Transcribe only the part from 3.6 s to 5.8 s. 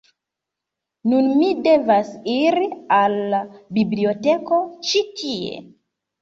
biblioteko ĉi tie